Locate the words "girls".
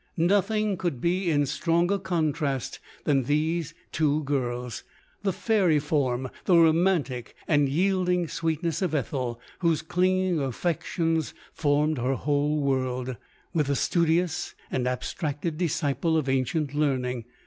4.23-4.83